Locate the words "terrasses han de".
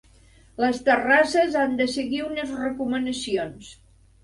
0.87-1.87